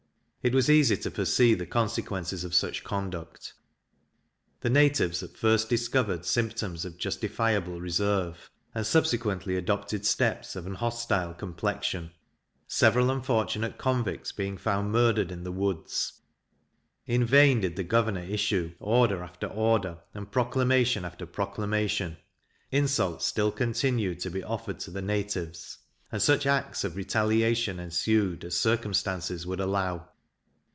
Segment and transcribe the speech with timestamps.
[0.43, 3.53] It was easy to foresee the consequences of such conduct:
[4.61, 10.73] the natives at first discovered symptoms of justifiable reserve, and subsequently adopted steps of an
[10.73, 12.09] hostile complexion,
[12.67, 16.13] several unfortunate convicts being found murdered in the woods.
[17.05, 22.17] In vain did the governor issue order after order, and proclamation after proclamation;
[22.71, 25.77] insults still continued to be offered to the natives,
[26.11, 30.07] and such acts of retaliation ensued as circumstances would allow.